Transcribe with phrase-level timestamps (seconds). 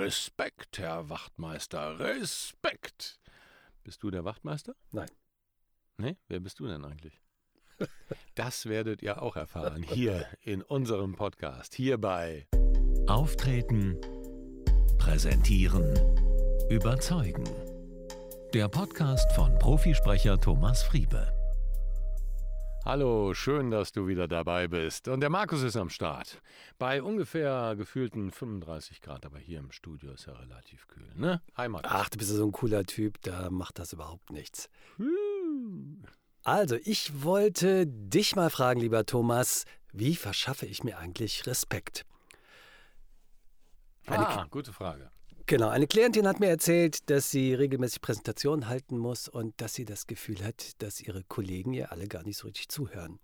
[0.00, 3.20] Respekt, Herr Wachtmeister, Respekt.
[3.84, 4.74] Bist du der Wachtmeister?
[4.92, 5.10] Nein.
[5.98, 7.20] Nee, wer bist du denn eigentlich?
[8.34, 12.46] Das werdet ihr auch erfahren hier in unserem Podcast, hierbei.
[13.06, 13.98] Auftreten,
[14.98, 15.92] präsentieren,
[16.70, 17.44] überzeugen.
[18.54, 21.39] Der Podcast von Profisprecher Thomas Friebe.
[22.82, 25.06] Hallo, schön, dass du wieder dabei bist.
[25.06, 26.40] Und der Markus ist am Start.
[26.78, 31.42] Bei ungefähr gefühlten 35 Grad, aber hier im Studio ist ja relativ kühl, ne?
[31.68, 31.90] Markus.
[31.92, 34.70] Ach, du bist so ein cooler Typ, da macht das überhaupt nichts.
[36.42, 42.06] Also, ich wollte dich mal fragen, lieber Thomas, wie verschaffe ich mir eigentlich Respekt?
[44.06, 45.10] Eine ah, gute Frage.
[45.50, 49.84] Genau, eine Klientin hat mir erzählt, dass sie regelmäßig Präsentationen halten muss und dass sie
[49.84, 53.18] das Gefühl hat, dass ihre Kollegen ihr alle gar nicht so richtig zuhören.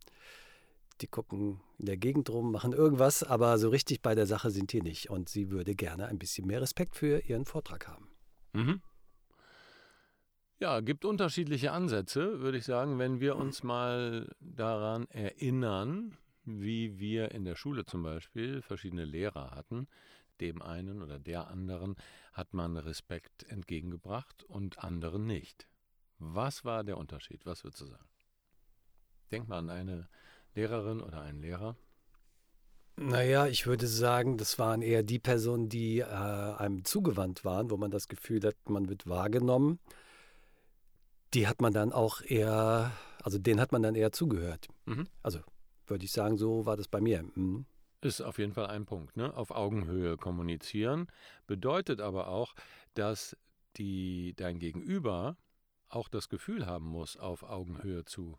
[1.00, 4.72] Die gucken in der Gegend rum, machen irgendwas, aber so richtig bei der Sache sind
[4.72, 5.08] die nicht.
[5.08, 8.08] Und sie würde gerne ein bisschen mehr Respekt für ihren Vortrag haben.
[8.54, 8.82] Mhm.
[10.58, 17.30] Ja, gibt unterschiedliche Ansätze, würde ich sagen, wenn wir uns mal daran erinnern, wie wir
[17.30, 19.86] in der Schule zum Beispiel verschiedene Lehrer hatten,
[20.40, 21.96] dem einen oder der anderen
[22.32, 25.68] hat man Respekt entgegengebracht und anderen nicht.
[26.18, 27.44] Was war der Unterschied?
[27.46, 28.08] Was würdest du sagen?
[29.30, 30.08] Denk mal an eine
[30.54, 31.76] Lehrerin oder einen Lehrer.
[32.98, 37.76] Naja, ich würde sagen, das waren eher die Personen, die äh, einem zugewandt waren, wo
[37.76, 39.78] man das Gefühl hat, man wird wahrgenommen.
[41.34, 44.68] Die hat man dann auch eher, also denen hat man dann eher zugehört.
[44.86, 45.08] Mhm.
[45.22, 45.40] Also
[45.86, 47.22] würde ich sagen, so war das bei mir.
[47.34, 47.66] Mhm.
[48.06, 49.16] Ist auf jeden Fall ein Punkt.
[49.16, 49.36] Ne?
[49.36, 51.08] Auf Augenhöhe kommunizieren
[51.48, 52.54] bedeutet aber auch,
[52.94, 53.36] dass
[53.78, 55.36] die, dein Gegenüber
[55.88, 58.38] auch das Gefühl haben muss, auf Augenhöhe zu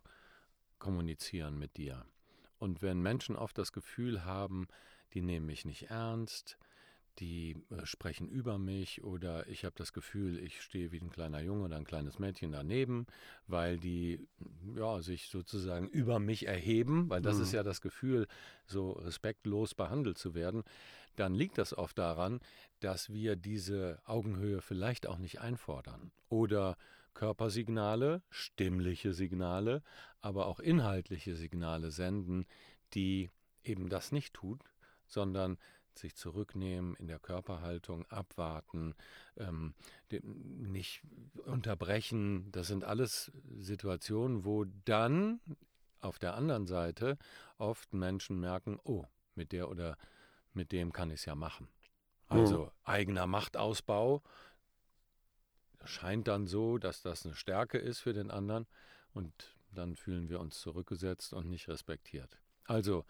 [0.78, 2.06] kommunizieren mit dir.
[2.56, 4.68] Und wenn Menschen oft das Gefühl haben,
[5.12, 6.56] die nehmen mich nicht ernst,
[7.18, 11.40] die äh, sprechen über mich oder ich habe das Gefühl, ich stehe wie ein kleiner
[11.40, 13.06] Junge oder ein kleines Mädchen daneben,
[13.46, 14.26] weil die
[14.76, 17.42] ja, sich sozusagen über mich erheben, weil das mhm.
[17.42, 18.26] ist ja das Gefühl,
[18.66, 20.62] so respektlos behandelt zu werden,
[21.16, 22.40] dann liegt das oft daran,
[22.80, 26.76] dass wir diese Augenhöhe vielleicht auch nicht einfordern oder
[27.14, 29.82] Körpersignale, stimmliche Signale,
[30.20, 32.46] aber auch inhaltliche Signale senden,
[32.94, 33.30] die
[33.64, 34.60] eben das nicht tut,
[35.08, 35.58] sondern
[35.98, 38.94] sich zurücknehmen in der Körperhaltung, abwarten,
[39.36, 39.74] ähm,
[40.22, 41.02] nicht
[41.44, 42.50] unterbrechen.
[42.52, 45.40] Das sind alles Situationen, wo dann
[46.00, 47.18] auf der anderen Seite
[47.58, 49.04] oft Menschen merken, oh,
[49.34, 49.96] mit der oder
[50.52, 51.68] mit dem kann ich es ja machen.
[52.28, 52.70] Also mhm.
[52.84, 54.22] eigener Machtausbau
[55.84, 58.66] scheint dann so, dass das eine Stärke ist für den anderen
[59.12, 62.38] und dann fühlen wir uns zurückgesetzt und nicht respektiert.
[62.64, 63.04] Also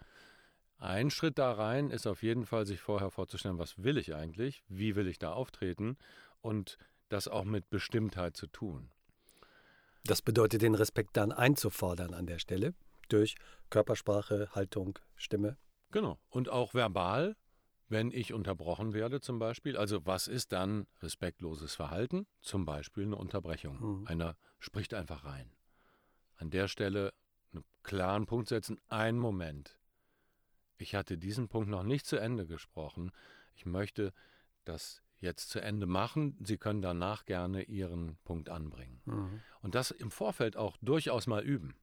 [0.79, 4.63] ein Schritt da rein ist auf jeden Fall, sich vorher vorzustellen, was will ich eigentlich,
[4.67, 5.97] wie will ich da auftreten
[6.41, 6.77] und
[7.09, 8.89] das auch mit Bestimmtheit zu tun.
[10.05, 12.73] Das bedeutet, den Respekt dann einzufordern an der Stelle
[13.09, 13.35] durch
[13.69, 15.57] Körpersprache, Haltung, Stimme.
[15.91, 16.19] Genau.
[16.29, 17.35] Und auch verbal,
[17.89, 19.75] wenn ich unterbrochen werde zum Beispiel.
[19.75, 22.27] Also was ist dann respektloses Verhalten?
[22.41, 24.01] Zum Beispiel eine Unterbrechung.
[24.01, 24.07] Mhm.
[24.07, 25.51] Einer spricht einfach rein.
[26.37, 27.13] An der Stelle
[27.51, 29.78] einen klaren Punkt setzen, einen Moment.
[30.79, 33.11] Ich hatte diesen Punkt noch nicht zu Ende gesprochen.
[33.53, 34.13] Ich möchte
[34.63, 36.37] das jetzt zu Ende machen.
[36.41, 39.01] Sie können danach gerne Ihren Punkt anbringen.
[39.05, 39.41] Mhm.
[39.61, 41.75] Und das im Vorfeld auch durchaus mal üben.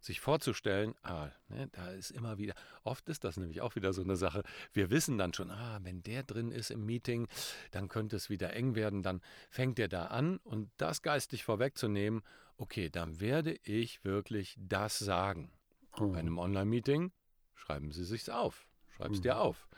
[0.00, 4.02] Sich vorzustellen, ah, ne, da ist immer wieder, oft ist das nämlich auch wieder so
[4.02, 7.26] eine Sache, wir wissen dann schon, ah, wenn der drin ist im Meeting,
[7.72, 12.22] dann könnte es wieder eng werden, dann fängt er da an und das geistig vorwegzunehmen,
[12.58, 15.50] okay, dann werde ich wirklich das sagen.
[15.98, 16.12] Mhm.
[16.12, 17.10] Bei einem Online-Meeting
[17.58, 18.66] schreiben Sie sich's auf.
[18.96, 19.22] Schreib es mhm.
[19.22, 19.68] dir auf.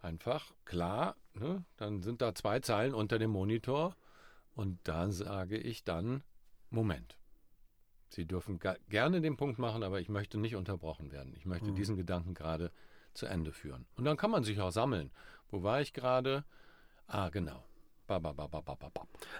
[0.00, 1.64] Einfach, klar, ne?
[1.76, 3.96] dann sind da zwei Zeilen unter dem Monitor
[4.54, 6.22] und da sage ich dann,
[6.70, 7.16] Moment.
[8.08, 11.32] Sie dürfen gerne den Punkt machen, aber ich möchte nicht unterbrochen werden.
[11.36, 11.76] Ich möchte mhm.
[11.76, 12.72] diesen Gedanken gerade
[13.14, 13.86] zu Ende führen.
[13.96, 15.10] Und dann kann man sich auch sammeln.
[15.50, 16.44] Wo war ich gerade?
[17.06, 17.64] Ah, genau.
[18.06, 18.48] Ba, ba, ba,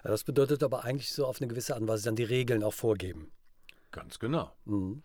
[0.04, 2.74] das bedeutet aber eigentlich so auf eine gewisse Art und Weise dann die Regeln auch
[2.74, 3.32] vorgeben.
[3.90, 4.52] Ganz genau.
[4.64, 5.02] Mhm.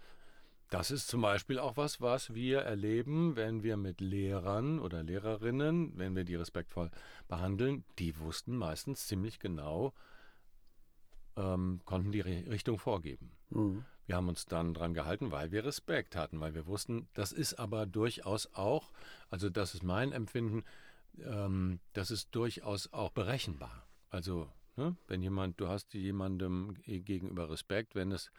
[0.69, 5.97] Das ist zum Beispiel auch was, was wir erleben, wenn wir mit Lehrern oder Lehrerinnen,
[5.97, 6.89] wenn wir die respektvoll
[7.27, 9.93] behandeln, die wussten meistens ziemlich genau,
[11.35, 13.31] ähm, konnten die Richtung vorgeben.
[13.49, 13.85] Mhm.
[14.07, 17.55] Wir haben uns dann dran gehalten, weil wir Respekt hatten, weil wir wussten, das ist
[17.55, 18.91] aber durchaus auch,
[19.29, 20.63] also das ist mein Empfinden,
[21.19, 23.87] ähm, das ist durchaus auch berechenbar.
[24.09, 28.31] Also, ne, wenn jemand, du hast jemandem gegenüber Respekt, wenn es,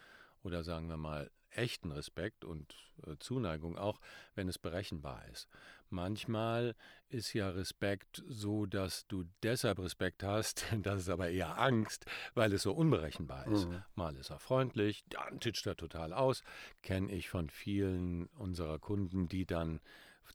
[0.43, 2.75] oder sagen wir mal, echten Respekt und
[3.07, 4.01] äh, Zuneigung, auch
[4.35, 5.49] wenn es berechenbar ist.
[5.89, 6.75] Manchmal
[7.09, 12.53] ist ja Respekt so, dass du deshalb Respekt hast, das ist aber eher Angst, weil
[12.53, 13.69] es so unberechenbar ist.
[13.69, 13.83] Mhm.
[13.95, 16.43] Mal ist er freundlich, dann titscht er total aus.
[16.83, 19.81] Kenne ich von vielen unserer Kunden, die dann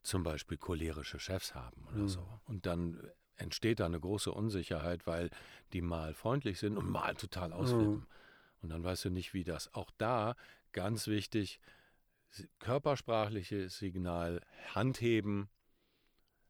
[0.03, 2.07] zum Beispiel cholerische Chefs haben oder mhm.
[2.07, 2.27] so.
[2.45, 5.29] Und dann entsteht da eine große Unsicherheit, weil
[5.73, 7.95] die mal freundlich sind und mal total ausflippen.
[7.95, 8.07] Mhm.
[8.61, 9.73] Und dann weißt du nicht, wie das.
[9.73, 10.35] Auch da
[10.73, 11.59] ganz wichtig,
[12.59, 14.41] körpersprachliches Signal,
[14.73, 15.49] Handheben,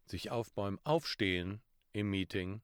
[0.05, 1.61] sich aufbäumen, aufstehen
[1.93, 2.61] im Meeting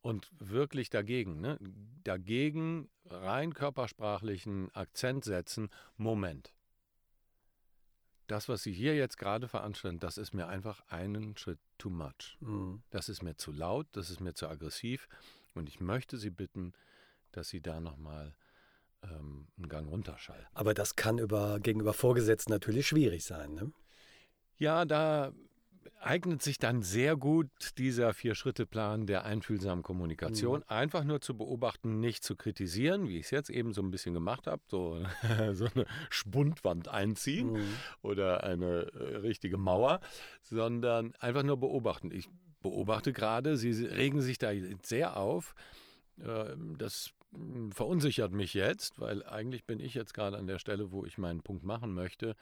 [0.00, 1.58] und wirklich dagegen, ne?
[2.04, 6.54] dagegen rein körpersprachlichen Akzent setzen, Moment.
[8.26, 12.36] Das, was Sie hier jetzt gerade veranstalten, das ist mir einfach einen Schritt too much.
[12.40, 12.82] Mhm.
[12.90, 15.08] Das ist mir zu laut, das ist mir zu aggressiv
[15.54, 16.74] und ich möchte Sie bitten,
[17.32, 18.34] dass Sie da nochmal
[19.02, 20.46] ähm, einen Gang runterschalten.
[20.54, 23.54] Aber das kann über, gegenüber Vorgesetzten natürlich schwierig sein.
[23.54, 23.72] Ne?
[24.56, 25.32] Ja, da
[26.00, 30.60] eignet sich dann sehr gut dieser Vier-Schritte-Plan der einfühlsamen Kommunikation.
[30.60, 30.64] Mhm.
[30.68, 34.14] Einfach nur zu beobachten, nicht zu kritisieren, wie ich es jetzt eben so ein bisschen
[34.14, 35.04] gemacht habe, so,
[35.52, 37.74] so eine Spundwand einziehen mhm.
[38.02, 40.00] oder eine äh, richtige Mauer,
[40.42, 42.10] sondern einfach nur beobachten.
[42.10, 42.28] Ich
[42.60, 44.50] beobachte gerade, Sie regen sich da
[44.82, 45.54] sehr auf.
[46.20, 47.12] Äh, das
[47.70, 51.42] verunsichert mich jetzt, weil eigentlich bin ich jetzt gerade an der Stelle, wo ich meinen
[51.42, 52.34] Punkt machen möchte.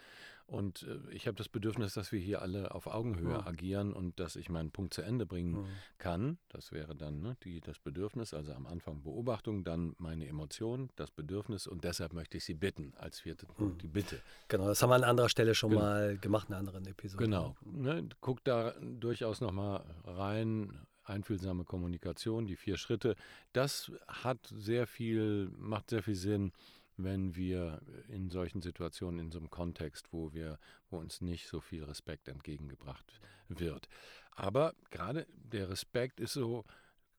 [0.47, 3.47] Und äh, ich habe das Bedürfnis, dass wir hier alle auf Augenhöhe ja.
[3.47, 5.71] agieren und dass ich meinen Punkt zu Ende bringen ja.
[5.99, 6.39] kann.
[6.51, 11.11] Das wäre dann ne, die, das Bedürfnis, also am Anfang Beobachtung, dann meine Emotion, das
[11.11, 13.79] Bedürfnis und deshalb möchte ich Sie bitten, als vierten Punkt, hm.
[13.79, 14.21] die Bitte.
[14.47, 15.83] Genau, das haben wir an anderer Stelle schon genau.
[15.83, 17.25] mal gemacht, in einer anderen Episode.
[17.25, 23.17] Genau, ne, guck da durchaus nochmal rein, einfühlsame Kommunikation, die vier Schritte,
[23.53, 26.53] das hat sehr viel, macht sehr viel Sinn,
[26.97, 30.59] wenn wir in solchen Situationen, in so einem Kontext, wo wir,
[30.91, 33.89] wo uns nicht so viel Respekt entgegengebracht wird.
[34.33, 36.65] Aber gerade der Respekt ist so,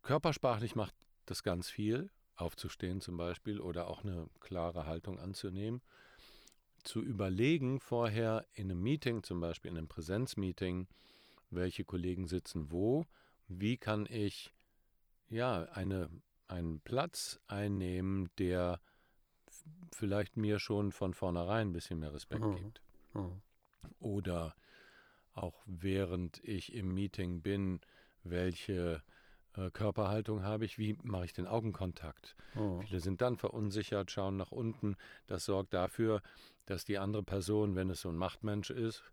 [0.02, 0.96] körpersprachlich macht
[1.26, 5.82] das ganz viel, aufzustehen zum Beispiel oder auch eine klare Haltung anzunehmen.
[6.84, 10.88] Zu überlegen vorher in einem Meeting, zum Beispiel in einem Präsenzmeeting,
[11.50, 13.06] welche Kollegen sitzen wo,
[13.48, 14.54] wie kann ich
[15.30, 16.10] ja eine,
[16.48, 18.80] einen Platz einnehmen, der
[19.92, 22.56] vielleicht mir schon von vornherein ein bisschen mehr Respekt mhm.
[22.56, 22.82] gibt.
[23.14, 23.42] Mhm.
[24.00, 24.56] Oder
[25.34, 27.80] auch während ich im Meeting bin,
[28.24, 29.04] welche
[29.54, 32.36] äh, Körperhaltung habe ich, wie mache ich den Augenkontakt.
[32.56, 32.82] Mhm.
[32.82, 34.96] Viele sind dann verunsichert, schauen nach unten.
[35.28, 36.22] Das sorgt dafür,
[36.66, 39.04] dass die andere Person, wenn es so ein Machtmensch ist,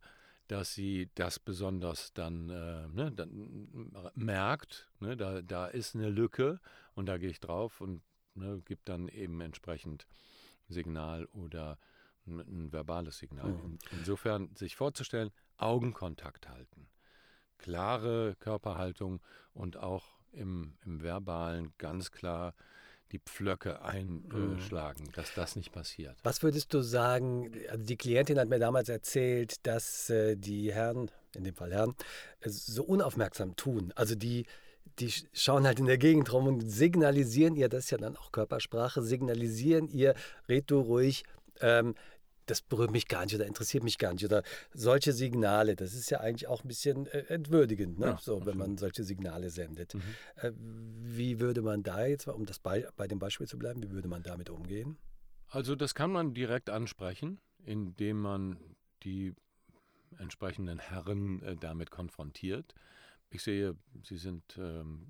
[0.48, 6.60] dass sie das besonders dann, äh, ne, dann merkt, ne, da, da ist eine Lücke
[6.94, 8.02] und da gehe ich drauf und
[8.34, 10.06] ne, gibt dann eben entsprechend
[10.68, 11.78] Signal oder
[12.26, 13.52] ein, ein verbales Signal.
[13.52, 13.78] Mhm.
[13.92, 16.88] Insofern sich vorzustellen, Augenkontakt halten,
[17.58, 19.20] klare Körperhaltung
[19.52, 22.54] und auch im, im verbalen ganz klar
[23.12, 25.12] die Pflöcke einschlagen, mhm.
[25.14, 26.16] dass das nicht passiert.
[26.22, 27.52] Was würdest du sagen?
[27.70, 31.94] Also die Klientin hat mir damals erzählt, dass äh, die Herren, in dem Fall Herren,
[32.44, 33.92] so unaufmerksam tun.
[33.94, 34.46] Also die,
[34.98, 38.32] die schauen halt in der Gegend rum und signalisieren ihr, das ist ja dann auch
[38.32, 40.14] Körpersprache, signalisieren ihr,
[40.48, 41.24] red du ruhig,
[41.60, 41.94] ähm,
[42.46, 44.42] das berührt mich gar nicht oder interessiert mich gar nicht oder
[44.72, 48.06] solche Signale, das ist ja eigentlich auch ein bisschen äh, entwürdigend, ne?
[48.06, 49.94] ja, so, wenn man solche Signale sendet.
[49.94, 50.02] Mhm.
[50.36, 53.90] Äh, wie würde man da jetzt, um das bei, bei dem Beispiel zu bleiben, wie
[53.90, 54.96] würde man damit umgehen?
[55.48, 58.58] Also das kann man direkt ansprechen, indem man
[59.04, 59.34] die
[60.18, 62.74] entsprechenden Herren äh, damit konfrontiert.
[63.30, 65.06] Ich sehe, Sie sind ähm,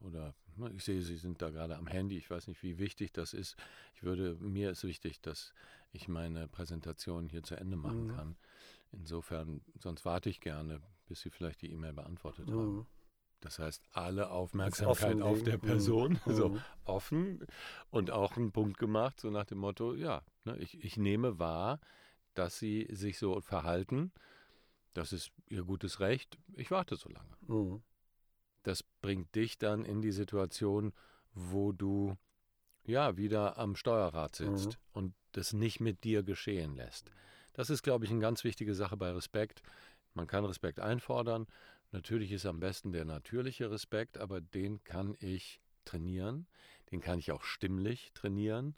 [0.00, 2.16] oder ne, ich sehe, Sie sind da gerade am Handy.
[2.16, 3.56] Ich weiß nicht, wie wichtig das ist.
[3.94, 5.52] Ich würde, mir ist wichtig, dass
[5.92, 8.16] ich meine Präsentation hier zu Ende machen mhm.
[8.16, 8.36] kann.
[8.92, 12.54] Insofern, sonst warte ich gerne, bis Sie vielleicht die E-Mail beantwortet mhm.
[12.54, 12.86] haben.
[13.40, 16.34] Das heißt, alle Aufmerksamkeit auf der Person, mhm.
[16.34, 17.46] so offen
[17.90, 21.80] und auch einen Punkt gemacht, so nach dem Motto, ja, ne, ich, ich nehme wahr,
[22.34, 24.12] dass Sie sich so verhalten.
[24.92, 26.38] Das ist Ihr gutes Recht.
[26.54, 27.36] Ich warte so lange.
[27.46, 27.82] Mhm.
[28.62, 30.92] Das bringt dich dann in die Situation,
[31.32, 32.16] wo du
[32.84, 34.74] ja wieder am Steuerrad sitzt mhm.
[34.92, 37.10] und das nicht mit dir geschehen lässt.
[37.52, 39.62] Das ist, glaube ich, eine ganz wichtige Sache bei Respekt.
[40.14, 41.46] Man kann Respekt einfordern.
[41.92, 46.46] Natürlich ist am besten der natürliche Respekt, aber den kann ich trainieren.
[46.90, 48.76] Den kann ich auch stimmlich trainieren.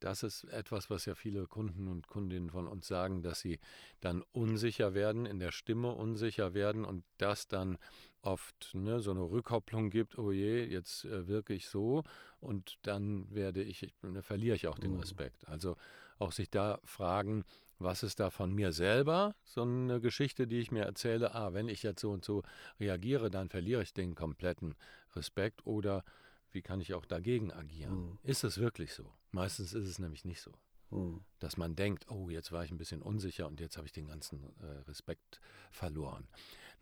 [0.00, 3.60] Das ist etwas, was ja viele Kunden und Kundinnen von uns sagen, dass sie
[4.00, 7.78] dann unsicher werden, in der Stimme unsicher werden und das dann
[8.22, 12.04] oft ne, so eine Rückkopplung gibt, oh je, jetzt äh, wirke ich so
[12.40, 15.00] und dann werde ich, ich ne, verliere ich auch den mhm.
[15.00, 15.46] Respekt.
[15.48, 15.76] Also
[16.18, 17.44] auch sich da fragen,
[17.82, 19.34] Was ist da von mir selber?
[19.44, 22.42] So eine Geschichte, die ich mir erzähle, ah, wenn ich jetzt so und so
[22.78, 24.76] reagiere, dann verliere ich den kompletten
[25.16, 25.66] Respekt.
[25.66, 26.04] Oder
[26.52, 27.94] wie kann ich auch dagegen agieren?
[27.94, 28.18] Mhm.
[28.22, 29.12] Ist es wirklich so?
[29.32, 30.52] Meistens ist es nämlich nicht so.
[30.90, 31.24] Mhm.
[31.40, 34.06] Dass man denkt, oh, jetzt war ich ein bisschen unsicher und jetzt habe ich den
[34.06, 35.40] ganzen äh, Respekt
[35.72, 36.28] verloren.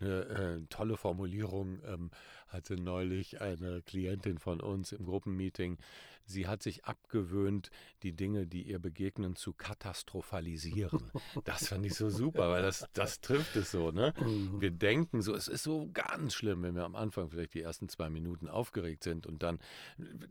[0.01, 2.11] Eine äh, tolle Formulierung ähm,
[2.53, 5.79] hatte neulich eine Klientin von uns im Gruppenmeeting
[6.31, 7.71] Sie hat sich abgewöhnt,
[8.03, 11.11] die Dinge, die ihr begegnen, zu katastrophalisieren.
[11.45, 13.91] Das fand ich so super, weil das, das trifft es so.
[13.91, 14.13] Ne?
[14.21, 14.61] Mhm.
[14.61, 17.89] Wir denken so, es ist so ganz schlimm, wenn wir am Anfang vielleicht die ersten
[17.89, 19.59] zwei Minuten aufgeregt sind und dann,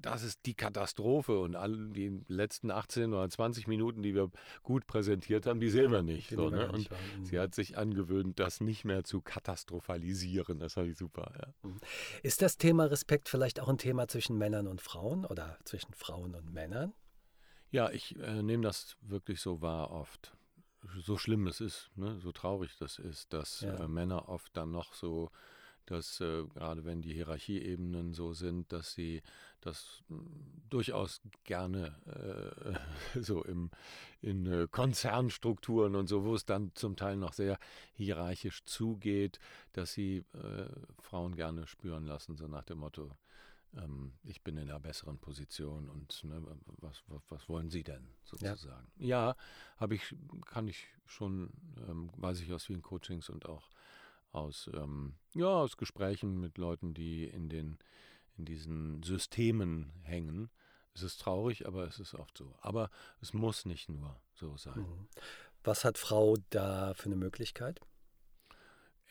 [0.02, 4.30] das ist die Katastrophe und all die letzten 18 oder 20 Minuten, die wir
[4.64, 6.30] gut präsentiert haben, die sehen wir nicht.
[6.30, 6.72] So, ne?
[6.72, 6.90] Und
[7.24, 10.60] sie hat sich angewöhnt, das nicht mehr zu katastrophalisieren.
[10.60, 11.34] Das fand ich super.
[11.38, 11.72] Ja.
[12.24, 15.94] Ist das Thema Respekt vielleicht auch ein Thema zwischen Männern und Frauen oder zwischen zwischen
[15.94, 16.94] Frauen und Männern?
[17.72, 20.36] Ja, ich äh, nehme das wirklich so wahr oft.
[21.02, 22.20] So schlimm es ist, ne?
[22.20, 23.76] so traurig das ist, dass ja.
[23.76, 25.30] äh, Männer oft dann noch so,
[25.90, 29.22] dass äh, gerade wenn die Hierarchieebenen so sind, dass sie
[29.62, 30.28] das hm,
[30.70, 31.96] durchaus gerne
[33.16, 33.72] äh, so im,
[34.22, 37.58] in äh, Konzernstrukturen und so, wo es dann zum Teil noch sehr
[37.94, 39.40] hierarchisch zugeht,
[39.74, 40.70] dass sie äh,
[41.02, 43.12] Frauen gerne spüren lassen, so nach dem Motto,
[43.78, 46.42] ähm, ich bin in einer besseren Position und ne,
[46.78, 48.88] was, was, was, wollen Sie denn sozusagen?
[48.98, 49.36] Ja, ja
[49.78, 50.16] habe ich,
[50.46, 51.52] kann ich schon,
[51.88, 53.70] ähm, weiß ich aus vielen Coachings und auch
[54.32, 57.80] aus, ähm, ja, aus Gesprächen mit Leuten, die in den
[58.40, 60.50] in diesen Systemen hängen.
[60.96, 62.56] Es ist traurig, aber es ist oft so.
[62.62, 62.90] Aber
[63.22, 64.80] es muss nicht nur so sein.
[64.80, 65.08] Mhm.
[65.64, 67.80] Was hat Frau da für eine Möglichkeit?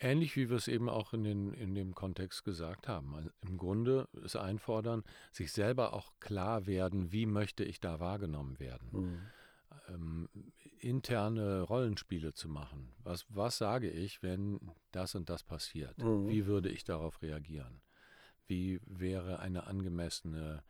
[0.01, 3.15] Ähnlich wie wir es eben auch in, den, in dem Kontext gesagt haben.
[3.15, 8.59] Also Im Grunde ist einfordern, sich selber auch klar werden, wie möchte ich da wahrgenommen
[8.59, 8.89] werden.
[8.91, 9.21] Mhm.
[9.89, 10.29] Ähm,
[10.79, 12.93] interne Rollenspiele zu machen.
[13.03, 14.59] Was, was sage ich, wenn
[14.91, 15.97] das und das passiert?
[15.97, 16.27] Mhm.
[16.29, 17.81] Wie würde ich darauf reagieren?
[18.47, 20.63] Wie wäre eine angemessene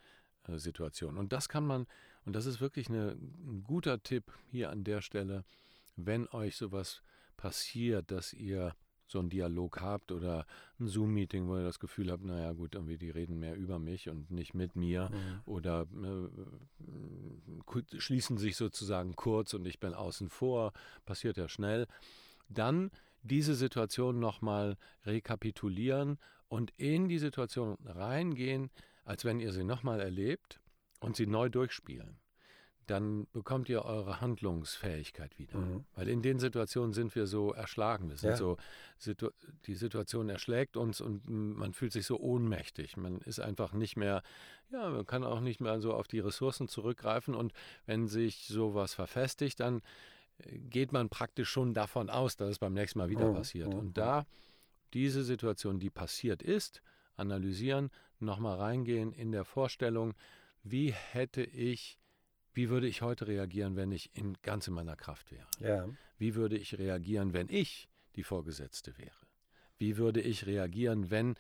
[0.48, 1.18] äh, Situation?
[1.18, 1.86] Und das kann man,
[2.26, 5.46] und das ist wirklich eine, ein guter Tipp hier an der Stelle,
[5.96, 7.04] wenn euch sowas
[7.38, 8.76] passiert, dass ihr
[9.12, 10.46] so einen Dialog habt oder
[10.80, 14.10] ein Zoom-Meeting, wo ihr das Gefühl habt, naja gut, irgendwie die reden mehr über mich
[14.10, 15.10] und nicht mit mir.
[15.10, 15.42] Mhm.
[15.46, 20.74] oder äh, schließen sich sozusagen kurz und ich bin außen vor,
[21.06, 21.88] passiert ja schnell,
[22.50, 28.70] dann diese Situation nochmal rekapitulieren und in die Situation reingehen,
[29.06, 30.60] als wenn ihr sie nochmal erlebt
[31.00, 32.18] und sie neu durchspielen
[32.90, 35.58] dann bekommt ihr eure Handlungsfähigkeit wieder.
[35.58, 35.86] Mhm.
[35.96, 38.10] Weil in den Situationen sind wir so erschlagen.
[38.10, 38.38] Wir sind ja.
[38.38, 38.58] so,
[38.98, 39.30] Situ
[39.66, 42.98] die Situation erschlägt uns und man fühlt sich so ohnmächtig.
[42.98, 44.24] Man ist einfach nicht mehr,
[44.72, 47.36] ja, man kann auch nicht mehr so auf die Ressourcen zurückgreifen.
[47.36, 47.54] Und
[47.86, 49.82] wenn sich sowas verfestigt, dann
[50.40, 53.36] äh, geht man praktisch schon davon aus, dass es beim nächsten Mal wieder mhm.
[53.36, 53.70] passiert.
[53.70, 53.80] Mhm.
[53.80, 54.26] Und da
[54.94, 56.82] diese Situation, die passiert ist,
[57.16, 60.16] analysieren, nochmal reingehen in der Vorstellung,
[60.64, 61.99] wie hätte ich
[62.54, 65.48] wie würde ich heute reagieren, wenn ich in ganz in meiner Kraft wäre?
[65.60, 65.88] Ja.
[66.18, 69.16] Wie würde ich reagieren, wenn ich die Vorgesetzte wäre?
[69.78, 71.36] Wie würde ich reagieren, wenn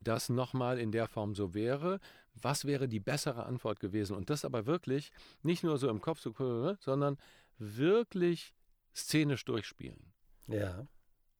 [0.00, 2.00] das nochmal in der Form so wäre?
[2.34, 4.16] Was wäre die bessere Antwort gewesen?
[4.16, 5.12] Und das aber wirklich
[5.42, 7.18] nicht nur so im Kopf, so, sondern
[7.58, 8.54] wirklich
[8.94, 10.12] szenisch durchspielen.
[10.48, 10.86] Ja.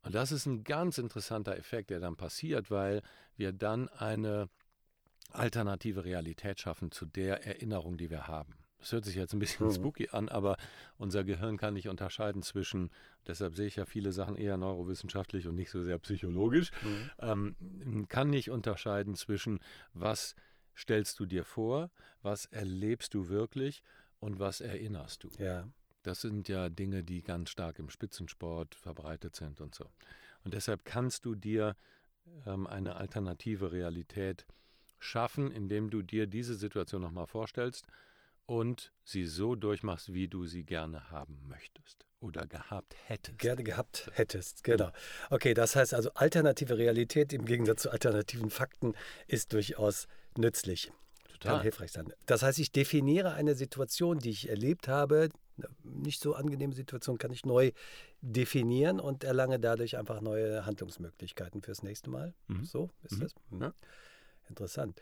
[0.03, 3.03] Und das ist ein ganz interessanter Effekt, der dann passiert, weil
[3.37, 4.49] wir dann eine
[5.31, 8.55] alternative Realität schaffen zu der Erinnerung, die wir haben.
[8.83, 9.73] Das hört sich jetzt ein bisschen mhm.
[9.73, 10.57] spooky an, aber
[10.99, 12.91] unser Gehirn kann nicht unterscheiden zwischen,
[13.29, 17.11] deshalb sehe ich ja viele Sachen eher neurowissenschaftlich und nicht so sehr psychologisch, mhm.
[17.21, 19.61] ähm, kann nicht unterscheiden zwischen,
[19.95, 20.35] was
[20.77, 23.85] stellst du dir vor, was erlebst du wirklich
[24.19, 25.29] und was erinnerst du.
[25.39, 25.69] Ja.
[26.03, 29.85] Das sind ja Dinge, die ganz stark im Spitzensport verbreitet sind und so.
[30.43, 31.77] Und deshalb kannst du dir
[32.47, 34.45] ähm, eine alternative Realität
[34.99, 37.87] schaffen, indem du dir diese Situation nochmal vorstellst
[38.47, 43.39] und sie so durchmachst, wie du sie gerne haben möchtest oder gehabt hättest.
[43.39, 44.91] Gerne gehabt hättest, genau.
[45.31, 48.95] Okay, das heißt also, alternative Realität im Gegensatz zu alternativen Fakten
[49.27, 50.07] ist durchaus
[50.37, 50.93] nützlich.
[51.29, 51.55] Total.
[51.55, 52.13] Kann hilfreich sein.
[52.27, 55.29] Das heißt, ich definiere eine Situation, die ich erlebt habe,
[55.83, 57.73] nicht so angenehme Situation kann ich neu
[58.21, 62.35] definieren und erlange dadurch einfach neue Handlungsmöglichkeiten fürs nächste Mal.
[62.47, 62.65] Mhm.
[62.65, 63.21] So ist mhm.
[63.21, 63.35] das.
[63.51, 63.73] Mhm.
[64.49, 65.01] Interessant.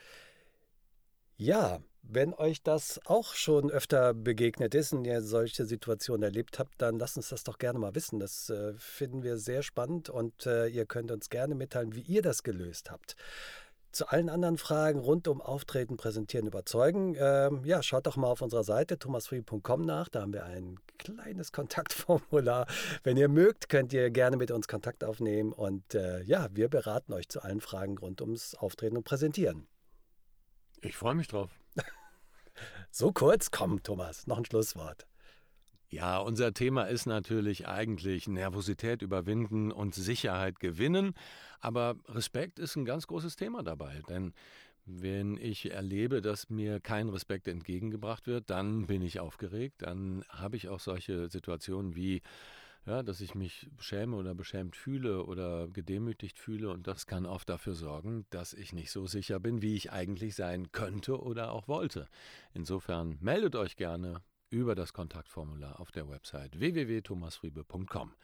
[1.42, 6.74] Ja, wenn euch das auch schon öfter begegnet ist und ihr solche Situationen erlebt habt,
[6.82, 8.20] dann lasst uns das doch gerne mal wissen.
[8.20, 12.20] Das äh, finden wir sehr spannend und äh, ihr könnt uns gerne mitteilen, wie ihr
[12.20, 13.16] das gelöst habt.
[13.90, 18.42] zu allen anderen Fragen rund um Auftreten, Präsentieren, Überzeugen, ähm, ja, schaut doch mal auf
[18.42, 20.10] unserer Seite thomasfree.com nach.
[20.10, 22.66] Da haben wir ein kleines Kontaktformular.
[23.02, 25.54] Wenn ihr mögt, könnt ihr gerne mit uns Kontakt aufnehmen.
[25.54, 29.69] Und äh, ja, wir beraten euch zu allen Fragen rund ums Auftreten und Präsentieren.
[30.82, 31.50] Ich freue mich drauf.
[32.90, 33.50] so kurz?
[33.50, 35.06] Komm, Thomas, noch ein Schlusswort.
[35.90, 41.14] Ja, unser Thema ist natürlich eigentlich Nervosität überwinden und Sicherheit gewinnen.
[41.58, 44.00] Aber Respekt ist ein ganz großes Thema dabei.
[44.08, 44.32] Denn
[44.86, 49.82] wenn ich erlebe, dass mir kein Respekt entgegengebracht wird, dann bin ich aufgeregt.
[49.82, 52.22] Dann habe ich auch solche Situationen wie,
[52.86, 56.70] ja, dass ich mich schäme oder beschämt fühle oder gedemütigt fühle.
[56.70, 60.34] Und das kann oft dafür sorgen, dass ich nicht so sicher bin, wie ich eigentlich
[60.34, 62.08] sein könnte oder auch wollte.
[62.54, 68.14] Insofern meldet euch gerne über das Kontaktformular auf der Website www.thomasfriebe.com.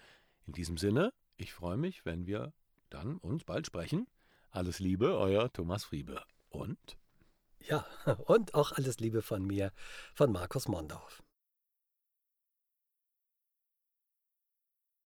[0.47, 2.53] In diesem Sinne, ich freue mich, wenn wir
[2.91, 4.07] dann uns bald sprechen.
[4.51, 6.23] Alles Liebe, euer Thomas Friebe.
[6.49, 6.99] Und?
[7.61, 7.85] Ja,
[8.27, 9.73] und auch alles Liebe von mir,
[10.15, 11.23] von Markus Mondorf.